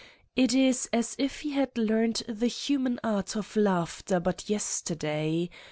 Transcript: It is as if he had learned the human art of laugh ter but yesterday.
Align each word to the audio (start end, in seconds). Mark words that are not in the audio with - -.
It 0.35 0.51
is 0.55 0.89
as 0.91 1.15
if 1.19 1.41
he 1.41 1.51
had 1.51 1.77
learned 1.77 2.23
the 2.27 2.47
human 2.47 2.99
art 3.03 3.35
of 3.35 3.55
laugh 3.55 4.03
ter 4.03 4.19
but 4.19 4.49
yesterday. 4.49 5.51